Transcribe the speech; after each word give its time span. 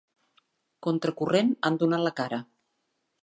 Contra 0.87 1.13
corrent, 1.19 1.53
han 1.69 1.79
donat 1.83 2.05
la 2.07 2.13
cara. 2.23 2.41